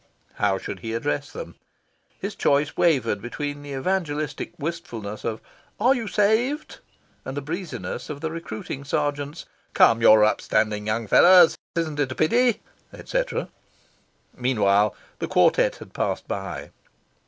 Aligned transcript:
How 0.37 0.57
should 0.57 0.79
he 0.79 0.95
address 0.95 1.31
them? 1.31 1.57
His 2.19 2.33
choice 2.33 2.75
wavered 2.75 3.21
between 3.21 3.61
the 3.61 3.75
evangelic 3.75 4.51
wistfulness 4.57 5.23
of 5.23 5.41
"Are 5.79 5.93
you 5.93 6.07
saved?" 6.07 6.79
and 7.23 7.37
the 7.37 7.41
breeziness 7.41 8.09
of 8.09 8.19
the 8.19 8.31
recruiting 8.31 8.83
sergeant's 8.83 9.45
"Come, 9.75 10.01
you're 10.01 10.23
fine 10.23 10.27
upstanding 10.29 10.87
young 10.87 11.05
fellows. 11.05 11.55
Isn't 11.75 11.99
it 11.99 12.11
a 12.11 12.15
pity," 12.15 12.63
etc. 12.91 13.49
Meanwhile, 14.35 14.95
the 15.19 15.27
quartet 15.27 15.75
had 15.75 15.93
passed 15.93 16.27
by. 16.27 16.71